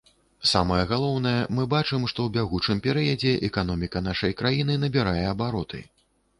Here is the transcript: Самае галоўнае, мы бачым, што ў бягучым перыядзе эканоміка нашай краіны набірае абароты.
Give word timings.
Самае 0.51 0.79
галоўнае, 0.91 1.33
мы 1.57 1.65
бачым, 1.73 2.07
што 2.13 2.19
ў 2.25 2.29
бягучым 2.39 2.81
перыядзе 2.87 3.35
эканоміка 3.53 4.05
нашай 4.09 4.37
краіны 4.43 4.81
набірае 4.85 5.23
абароты. 5.37 5.87